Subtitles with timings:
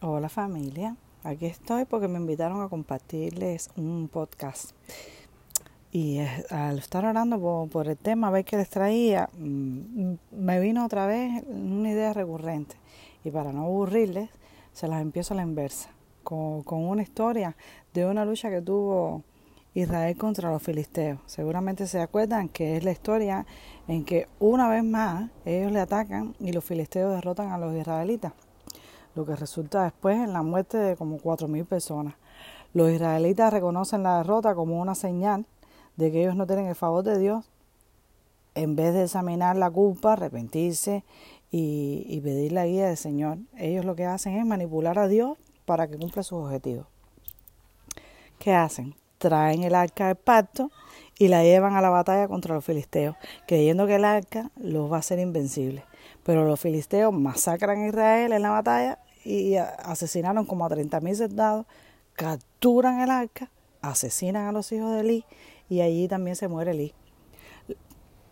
[0.00, 0.94] Hola familia,
[1.24, 4.70] aquí estoy porque me invitaron a compartirles un podcast.
[5.90, 10.84] Y al estar orando por, el tema, a ver qué les traía, mm, me vino
[10.84, 12.76] otra vez una idea recurrente.
[13.24, 14.30] Y para no aburrirles,
[14.72, 15.90] se las empiezo a la inversa,
[16.22, 17.56] con, con una historia
[17.92, 19.24] de una lucha que tuvo
[19.74, 21.18] Israel contra los filisteos.
[21.26, 23.46] Seguramente se acuerdan que es la historia
[23.88, 28.32] en que una vez más ellos le atacan y los filisteos derrotan a los israelitas
[29.18, 32.14] lo que resulta después en la muerte de como 4.000 personas.
[32.72, 35.44] Los israelitas reconocen la derrota como una señal
[35.96, 37.50] de que ellos no tienen el favor de Dios.
[38.54, 41.02] En vez de examinar la culpa, arrepentirse
[41.50, 45.88] y, pedir la guía del Señor, ellos lo que hacen es manipular a Dios para
[45.88, 46.86] que cumpla sus objetivos.
[48.38, 48.94] ¿Qué hacen?
[49.18, 50.70] Traen el arca del pacto
[51.18, 53.16] y la llevan a la batalla contra los filisteos,
[53.48, 55.82] creyendo que el arca los va a hacer invencibles.
[56.22, 61.66] Pero los filisteos masacran a Israel en la batalla y asesinaron como a 30.000 soldados,
[62.14, 63.50] capturan el arca,
[63.82, 65.24] asesinan a los hijos de Eli
[65.68, 66.94] y allí también se muere Eli.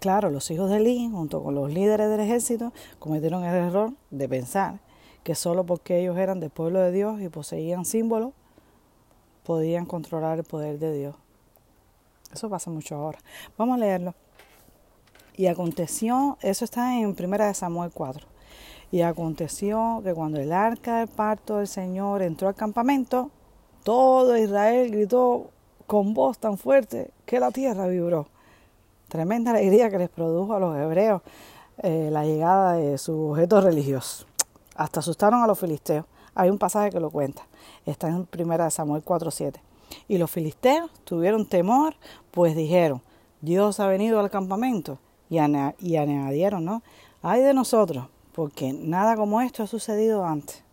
[0.00, 4.28] Claro, los hijos de Eli, junto con los líderes del ejército, cometieron el error de
[4.28, 4.80] pensar
[5.22, 8.32] que solo porque ellos eran del pueblo de Dios y poseían símbolos,
[9.44, 11.14] podían controlar el poder de Dios.
[12.32, 13.20] Eso pasa mucho ahora.
[13.56, 14.14] Vamos a leerlo.
[15.36, 18.26] Y aconteció, eso está en 1 Samuel 4.
[18.92, 23.30] Y aconteció que cuando el arca del parto del Señor entró al campamento,
[23.84, 25.50] todo Israel gritó
[25.86, 28.26] con voz tan fuerte que la tierra vibró.
[29.08, 31.22] Tremenda alegría que les produjo a los hebreos
[31.82, 34.26] eh, la llegada de su objeto religioso.
[34.76, 36.04] Hasta asustaron a los filisteos.
[36.34, 37.42] Hay un pasaje que lo cuenta.
[37.86, 39.56] Está en 1 Samuel 4.7.
[40.06, 41.94] Y los filisteos tuvieron temor,
[42.30, 43.02] pues dijeron,
[43.40, 44.98] Dios ha venido al campamento.
[45.28, 46.82] Y, y añadieron, ¿no?
[47.22, 48.06] Ay de nosotros,
[48.40, 50.64] porque nada como esto ha sucedido antes.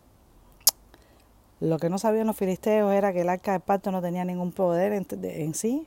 [1.60, 4.54] Lo que no sabían los filisteos era que el arca de pacto no tenía ningún
[4.54, 5.86] poder en, sí,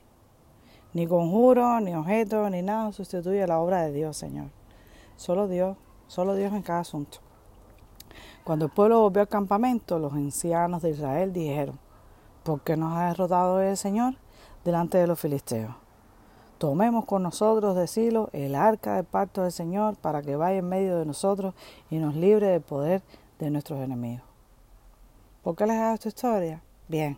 [0.93, 4.49] ni conjuro, ni objeto, ni nada sustituye la obra de Dios, Señor.
[5.15, 5.75] Solo Dios,
[6.05, 7.17] solo Dios en cada asunto.
[8.43, 11.79] Cuando el pueblo volvió al campamento, los ancianos de Israel dijeron,
[12.43, 14.13] ¿por qué nos ha derrotado el Señor
[14.63, 15.73] delante de los filisteos?
[16.61, 20.69] Tomemos con nosotros de Silo el arca del pacto del Señor para que vaya en
[20.69, 21.55] medio de nosotros
[21.89, 23.01] y nos libre del poder
[23.39, 24.21] de nuestros enemigos.
[25.41, 26.61] ¿Por qué les hago esta historia?
[26.87, 27.17] Bien,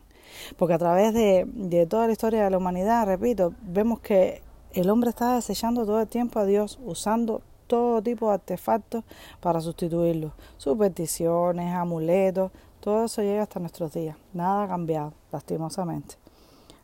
[0.55, 4.89] porque a través de, de toda la historia de la humanidad, repito, vemos que el
[4.89, 9.03] hombre está desechando todo el tiempo a Dios, usando todo tipo de artefactos
[9.41, 10.31] para sustituirlo.
[10.55, 12.49] Supersticiones, amuletos,
[12.79, 14.15] todo eso llega hasta nuestros días.
[14.31, 16.15] Nada ha cambiado, lastimosamente.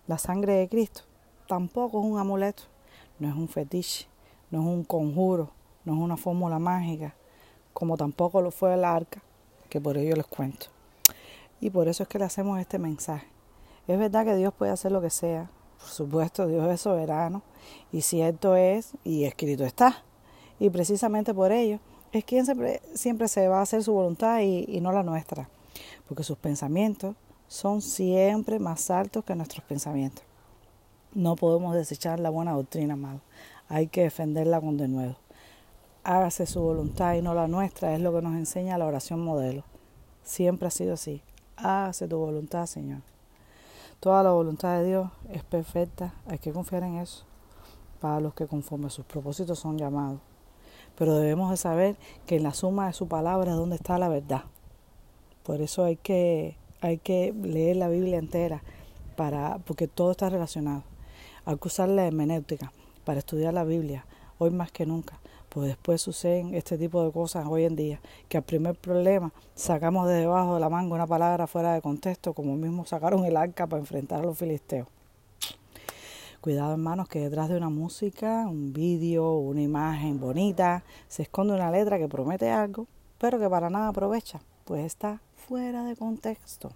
[0.07, 1.03] La sangre de Cristo
[1.49, 2.61] tampoco es un amuleto,
[3.17, 4.05] no es un fetiche,
[4.51, 5.49] no es un conjuro,
[5.83, 7.15] no es una fórmula mágica,
[7.73, 9.19] como tampoco lo fue el arca,
[9.67, 10.67] que por ello les cuento.
[11.59, 13.27] Y por eso es que le hacemos este mensaje.
[13.87, 15.49] Es verdad que Dios puede hacer lo que sea,
[15.79, 17.41] por supuesto, Dios es soberano,
[17.91, 20.03] y cierto es, y escrito está.
[20.59, 21.79] Y precisamente por ello
[22.11, 22.45] es quien
[22.93, 25.49] siempre, se va a hacer su voluntad y no la nuestra,
[26.07, 27.15] porque sus pensamientos
[27.47, 30.28] son siempre más altos que nuestros pensamientos.
[31.15, 33.21] No podemos desechar la buena doctrina, amado.
[33.67, 35.15] Hay que defenderla con denuedo.
[36.03, 39.63] Hágase su voluntad y no la nuestra, es lo que nos enseña la oración modelo.
[40.23, 41.23] Siempre ha sido así.
[41.57, 43.01] Hágase tu voluntad, Señor.
[43.99, 47.25] Toda la voluntad de Dios es perfecta, hay que confiar en eso,
[47.99, 50.19] para los que conforme a sus propósitos son llamados.
[50.95, 54.09] Pero debemos de saber que en la suma de su palabra es donde está la
[54.09, 54.43] verdad.
[55.43, 58.61] Por eso hay que, hay que leer la Biblia entera,
[59.17, 60.83] para, porque todo está relacionado.
[61.49, 62.71] Hay que usar la hermenéutica
[63.03, 64.05] para estudiar la Biblia,
[64.37, 68.37] hoy más que nunca, pues después suceden este tipo de cosas hoy en día, que
[68.37, 72.55] al primer problema sacamos de debajo de la manga una palabra fuera de contexto, como
[72.55, 74.87] mismo sacaron el arca para enfrentar a los filisteos.
[76.39, 81.71] Cuidado hermanos que detrás de una música, un vídeo, una imagen bonita, se esconde una
[81.71, 82.85] letra que promete algo,
[83.17, 86.69] pero que para nada aprovecha, pues está fuera de contexto.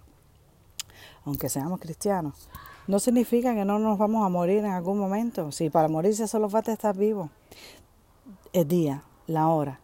[1.24, 2.48] Aunque seamos cristianos,
[2.86, 5.52] no significa que no nos vamos a morir en algún momento.
[5.52, 7.30] Si para morirse solo falta estar vivo.
[8.52, 9.80] El día, la hora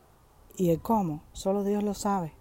[0.56, 2.32] y el cómo, solo Dios lo sabe.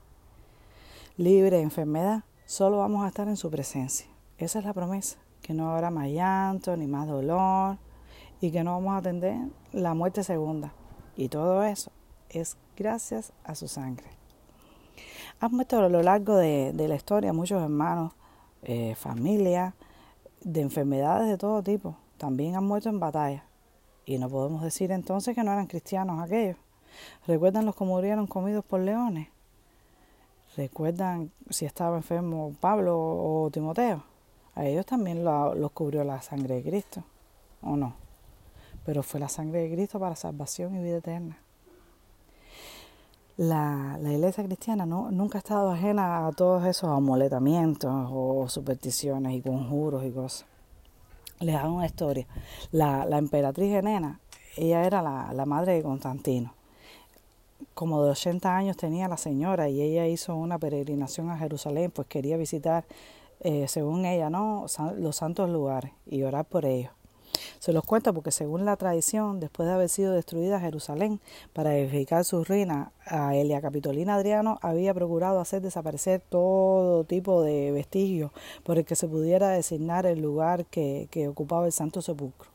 [1.18, 4.08] Libre de enfermedad, solo vamos a estar en su presencia.
[4.38, 7.78] Esa es la promesa, que no habrá más llanto ni más dolor
[8.42, 9.38] y que no vamos a atender
[9.72, 10.74] la muerte segunda.
[11.16, 11.92] Y todo eso
[12.30, 14.08] es gracias a su sangre.
[15.40, 18.14] Han muerto a lo largo de, la historia muchos hermanos,
[18.64, 19.74] eh, familias,
[20.44, 21.96] de enfermedades de todo tipo.
[22.18, 23.44] También han muerto en batalla.
[24.06, 26.58] Y no podemos decir entonces que no eran cristianos aquellos.
[27.28, 29.28] ¿Recuerdan los que murieron comidos por leones?
[30.58, 34.04] ¿Recuerdan si estaba enfermo Pablo o Timoteo?
[34.56, 37.04] A ellos también los cubrió la sangre de Cristo,
[37.62, 37.94] ¿o no?
[38.86, 41.38] Pero fue la sangre de Cristo para salvación y vida eterna.
[43.40, 49.34] La, la iglesia cristiana no, nunca ha estado ajena a todos esos amoletamientos o supersticiones
[49.34, 50.46] y conjuros y cosas.
[51.40, 52.28] Les hago una historia.
[52.74, 54.20] La, la emperatriz Helena,
[54.58, 56.54] ella era la, la madre de Constantino
[57.74, 62.10] como de 80 años tenía la señora y ella hizo una peregrinación a Jerusalén, pues
[62.10, 62.84] quería visitar,
[63.40, 64.66] eh, según ella, ¿no?
[64.98, 66.92] los santos lugares y orar por ellos.
[67.60, 71.20] Se los cuento porque según la tradición, después de haber sido destruida Jerusalén
[71.52, 77.72] para edificar su ruina, a Elia Capitolina Adriano había procurado hacer desaparecer todo tipo de
[77.72, 78.32] vestigios
[78.64, 82.50] por el que se pudiera designar el lugar que, que ocupaba el Santo Sepulcro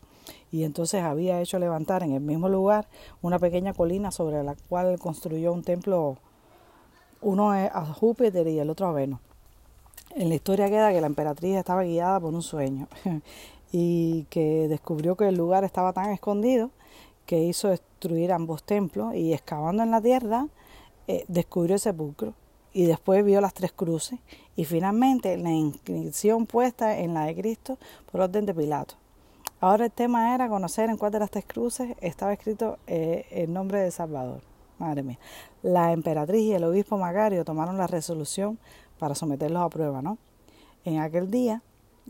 [0.50, 2.86] y entonces había hecho levantar en el mismo lugar
[3.22, 6.16] una pequeña colina sobre la cual construyó un templo,
[7.20, 9.18] uno a Júpiter y el otro a Venus.
[10.14, 12.86] En la historia queda que la emperatriz estaba guiada por un sueño
[13.76, 16.70] y que descubrió que el lugar estaba tan escondido
[17.26, 20.46] que hizo destruir ambos templos y excavando en la tierra
[21.08, 22.34] eh, descubrió el sepulcro
[22.72, 24.20] y después vio las tres cruces
[24.54, 27.76] y finalmente la inscripción puesta en la de Cristo
[28.12, 28.94] por orden de Pilato.
[29.58, 33.52] Ahora el tema era conocer en cuál de las tres cruces estaba escrito eh, el
[33.52, 34.42] nombre de Salvador.
[34.78, 35.18] Madre mía.
[35.62, 38.56] La emperatriz y el obispo Macario tomaron la resolución
[39.00, 40.16] para someterlos a prueba, ¿no?
[40.84, 41.60] En aquel día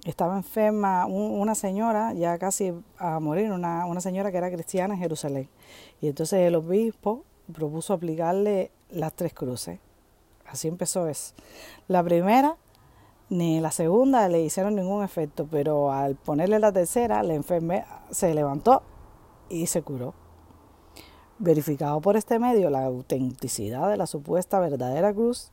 [0.05, 5.01] estaba enferma una señora, ya casi a morir, una, una señora que era cristiana en
[5.01, 5.49] Jerusalén.
[6.01, 9.79] Y entonces el obispo propuso aplicarle las tres cruces.
[10.47, 11.35] Así empezó eso.
[11.89, 12.57] La primera
[13.31, 18.35] ni la segunda le hicieron ningún efecto, pero al ponerle la tercera, la enfermera se
[18.35, 18.83] levantó
[19.49, 20.15] y se curó.
[21.39, 25.51] Verificado por este medio la autenticidad de la supuesta verdadera cruz,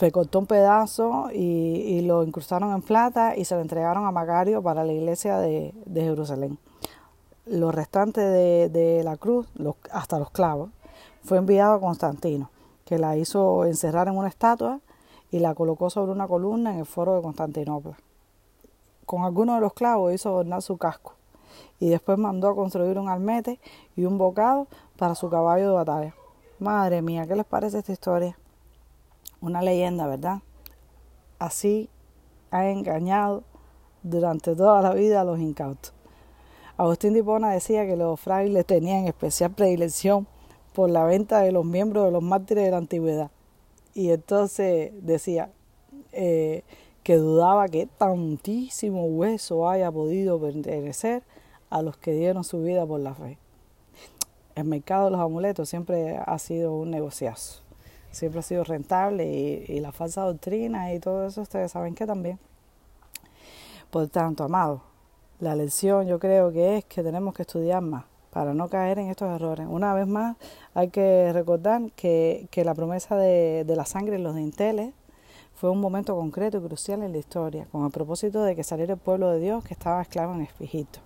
[0.00, 4.82] recortó un pedazo y, lo incrustaron en plata y se lo entregaron a Macario para
[4.82, 6.58] la iglesia de, Jerusalén.
[7.46, 9.46] Lo restante de, la cruz,
[9.92, 10.70] hasta los clavos,
[11.22, 12.50] fue enviado a Constantino,
[12.86, 14.80] que la hizo encerrar en una estatua
[15.30, 17.96] y la colocó sobre una columna en el foro de Constantinopla.
[19.04, 21.12] Con algunos de los clavos hizo adornar su casco
[21.78, 23.60] y después mandó a construir un almete
[23.96, 26.14] y un bocado para su caballo de batalla.
[26.58, 28.36] Madre mía, ¿qué les parece esta historia?
[29.40, 30.40] Una leyenda, ¿verdad?
[31.38, 31.88] Así
[32.50, 33.42] ha engañado
[34.02, 35.92] durante toda la vida a los incautos.
[36.76, 40.26] Agustín Dipona decía que los frailes tenían especial predilección
[40.72, 43.30] por la venta de los miembros de los mártires de la antigüedad
[43.94, 45.50] y entonces decía
[46.12, 46.62] eh,
[47.02, 51.22] que dudaba que tantísimo hueso haya podido pertenecer
[51.70, 53.38] a los que dieron su vida por la fe.
[54.54, 57.62] El mercado de los amuletos siempre ha sido un negociazo,
[58.10, 59.24] siempre ha sido rentable
[59.68, 62.38] y, la falsa doctrina y todo eso ustedes saben que también.
[63.90, 64.82] Por tanto, amado,
[65.40, 69.10] la lección yo creo que es que tenemos que estudiar más para no caer en
[69.10, 69.66] estos errores.
[69.68, 70.36] Una vez más,
[70.74, 74.94] hay que recordar que, la promesa de, la sangre en los dinteles
[75.54, 78.94] fue un momento concreto y crucial en la historia, con el propósito de que saliera
[78.94, 81.00] el pueblo de Dios que estaba esclavo en Egipto.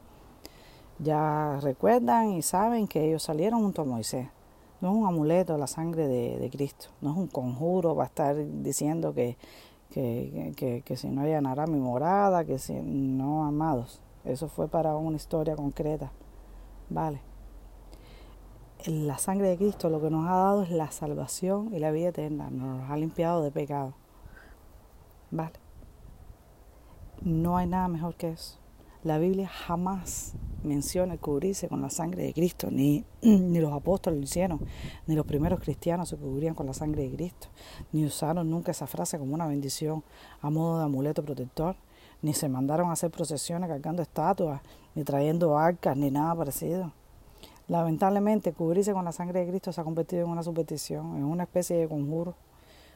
[0.98, 4.28] Ya recuerdan y saben que ellos salieron junto a Moisés.
[4.84, 9.14] No es un amuleto la sangre de, Cristo, no es un conjuro para estar diciendo
[9.14, 9.38] que,
[9.90, 14.02] que, que si no allanará mi morada, que si no, amados.
[14.26, 16.12] Eso fue para una historia concreta.
[16.90, 17.23] Vale.
[18.85, 22.11] La sangre de Cristo lo que nos ha dado es la salvación y la vida
[22.11, 22.50] eterna.
[22.50, 23.94] Nos ha limpiado de pecado.
[25.30, 25.54] Vale.
[27.23, 28.59] No hay nada mejor que eso.
[29.04, 30.32] La Biblia jamás
[30.62, 34.61] menciona cubrirse con la sangre de Cristo, ni, ni los apóstoles lo hicieron,
[35.06, 37.49] ni los primeros cristianos se cubrían con la sangre de Cristo,
[37.92, 40.02] ni usaron nunca esa frase como una bendición
[40.40, 41.76] a modo de amuleto protector,
[42.23, 44.62] ni se mandaron a hacer procesiones cargando estatuas,
[44.94, 46.90] ni trayendo arcas, ni nada parecido.
[47.68, 51.42] Lamentablemente, cubrirse con la sangre de Cristo se ha convertido en una superstición, en una
[51.42, 52.37] especie de conjuro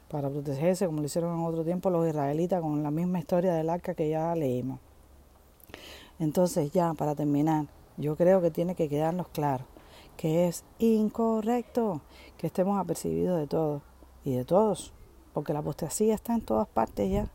[0.08, 3.68] para protegerse, como lo hicieron en otro tiempo los israelitas con la misma historia del
[3.68, 4.80] arca que ya leímos.
[6.18, 9.64] Entonces, ya para terminar, yo creo que tiene que quedarnos claro
[10.18, 12.00] que es incorrecto
[12.36, 13.82] que estemos apercibidos de todo
[14.24, 14.92] y de todos,
[15.32, 17.30] porque la apostasía está en todas partes ya.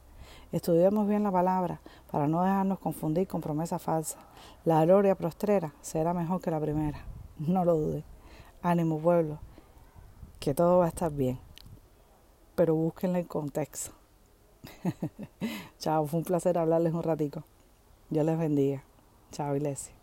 [0.51, 1.79] Estudiemos bien la palabra
[2.11, 4.21] para no dejarnos confundir con promesas falsas.
[4.65, 6.99] La gloria prostrera será mejor que la primera.
[7.39, 8.03] No lo dude.
[8.61, 9.39] Ánimo pueblo,
[10.39, 11.39] que todo va a estar bien.
[12.53, 13.91] Pero búsquenle el contexto.
[15.79, 17.43] Chao, fue un placer hablarles un ratico.
[18.13, 18.83] Dios les bendiga.
[19.31, 20.02] Chao, iglesia.